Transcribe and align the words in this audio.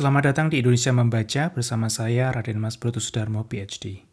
Selamat 0.00 0.32
datang 0.32 0.48
di 0.48 0.64
Indonesia 0.64 0.96
Membaca 0.96 1.52
bersama 1.52 1.92
saya 1.92 2.32
Raden 2.32 2.56
Mas 2.56 2.80
Broto 2.80 3.04
Sudarmo 3.04 3.44
PhD. 3.44 4.09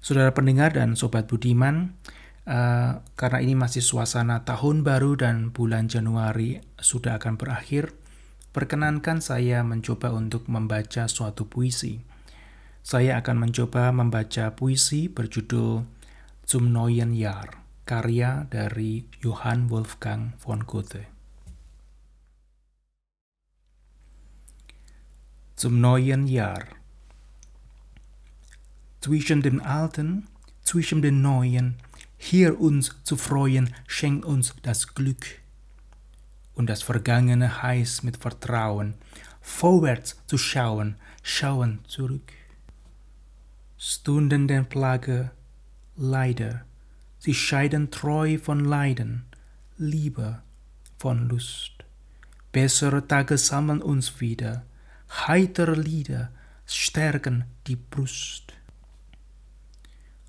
Saudara 0.00 0.32
pendengar 0.32 0.72
dan 0.72 0.96
sobat 0.96 1.28
budiman, 1.28 1.92
uh, 2.48 3.04
karena 3.20 3.38
ini 3.44 3.52
masih 3.52 3.84
suasana 3.84 4.48
tahun 4.48 4.80
baru 4.80 5.12
dan 5.20 5.52
bulan 5.52 5.92
Januari 5.92 6.56
sudah 6.80 7.20
akan 7.20 7.36
berakhir, 7.36 7.92
perkenankan 8.56 9.20
saya 9.20 9.60
mencoba 9.60 10.08
untuk 10.16 10.48
membaca 10.48 11.04
suatu 11.04 11.44
puisi. 11.44 12.00
Saya 12.80 13.20
akan 13.20 13.44
mencoba 13.44 13.92
membaca 13.92 14.56
puisi 14.56 15.12
berjudul 15.12 15.84
Zum 16.48 16.72
neuen 16.72 17.12
Jahr, 17.12 17.60
karya 17.84 18.48
dari 18.48 19.04
Johann 19.20 19.68
Wolfgang 19.68 20.32
von 20.40 20.64
Goethe. 20.64 21.12
Zum 25.60 25.76
neuen 25.84 26.24
Jahr 26.24 26.79
zwischen 29.00 29.42
dem 29.42 29.60
Alten, 29.60 30.26
zwischen 30.62 31.02
dem 31.02 31.22
Neuen, 31.22 31.76
hier 32.16 32.60
uns 32.60 32.96
zu 33.02 33.16
freuen, 33.16 33.74
schenkt 33.86 34.24
uns 34.24 34.54
das 34.62 34.94
Glück. 34.94 35.26
Und 36.54 36.68
das 36.68 36.82
Vergangene 36.82 37.62
heißt 37.62 38.04
mit 38.04 38.18
Vertrauen, 38.18 38.94
vorwärts 39.40 40.18
zu 40.26 40.36
schauen, 40.36 40.96
schauen 41.22 41.80
zurück. 41.86 42.32
Stunden 43.78 44.46
der 44.46 44.62
Plage, 44.62 45.30
Leider, 45.96 46.64
sie 47.18 47.34
scheiden 47.34 47.90
treu 47.90 48.38
von 48.38 48.64
Leiden, 48.64 49.24
Liebe 49.76 50.40
von 50.98 51.28
Lust. 51.28 51.72
Bessere 52.52 53.06
Tage 53.06 53.36
sammeln 53.36 53.82
uns 53.82 54.20
wieder, 54.20 54.64
heitere 55.10 55.74
Lieder 55.74 56.30
stärken 56.64 57.44
die 57.66 57.76
Brust. 57.76 58.52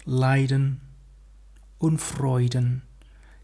Leiden 0.05 0.81
und 1.77 1.99
Freuden, 1.99 2.81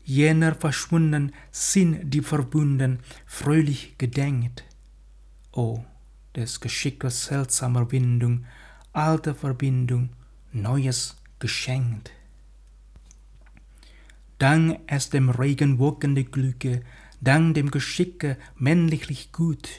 jener 0.03 0.55
verschwunden 0.55 1.31
sind 1.51 2.11
die 2.11 2.21
verbunden, 2.21 2.99
fröhlich 3.27 3.97
gedenkt. 3.99 4.63
O, 5.51 5.83
des 6.35 6.59
Geschickes 6.59 7.25
seltsamer 7.25 7.91
Windung, 7.91 8.45
alte 8.91 9.35
Verbindung, 9.35 10.09
Neues 10.51 11.17
geschenkt. 11.37 12.11
Dank 14.39 14.79
es 14.87 15.11
dem 15.11 15.29
regenwolkende 15.29 16.23
Glücke, 16.23 16.81
dank 17.21 17.53
dem 17.53 17.69
Geschicke 17.69 18.37
männlichlich 18.55 19.31
gut, 19.31 19.69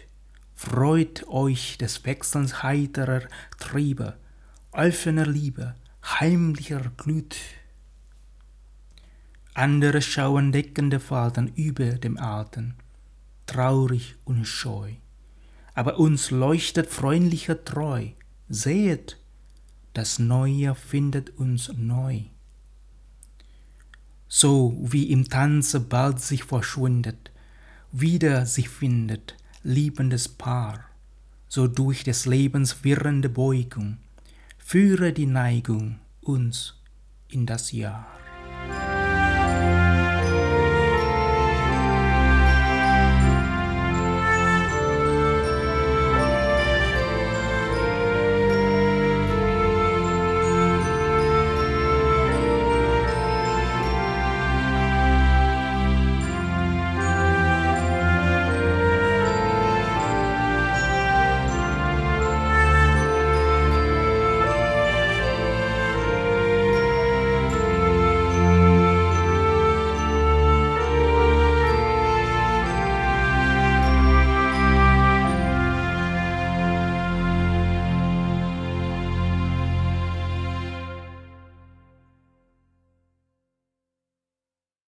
freut 0.55 1.27
euch 1.27 1.79
des 1.79 2.05
Wechselns 2.05 2.63
heiterer 2.63 3.23
Triebe, 3.59 4.17
offener 4.73 5.27
Liebe, 5.27 5.75
heimlicher 6.21 6.91
Glut. 6.97 7.37
Andere 9.55 10.03
schauen 10.03 10.51
deckende 10.51 10.99
Falten 10.99 11.53
über 11.55 11.93
dem 11.93 12.19
Alten, 12.19 12.75
traurig 13.47 14.17
und 14.25 14.45
scheu. 14.45 14.95
Aber 15.75 16.01
uns 16.01 16.33
leuchtet 16.33 16.89
freundlicher 16.89 17.65
Treu. 17.65 18.09
Sehet, 18.49 19.17
das 19.95 20.19
Neue 20.19 20.75
findet 20.75 21.31
uns 21.39 21.71
neu. 21.77 22.23
So 24.27 24.77
wie 24.81 25.11
im 25.13 25.29
Tanze 25.29 25.79
bald 25.79 26.21
sich 26.21 26.43
verschwindet, 26.43 27.31
wieder 27.93 28.45
sich 28.45 28.69
findet, 28.69 29.37
liebendes 29.63 30.29
Paar, 30.29 30.85
so 31.47 31.69
durch 31.69 32.03
des 32.03 32.27
Lebens 32.27 32.83
wirrende 32.83 33.29
Beugung, 33.29 33.99
führe 34.59 35.13
die 35.13 35.27
Neigung 35.27 36.01
uns 36.29 36.75
in 37.29 37.47
das 37.47 37.73
Jahr. 37.73 38.07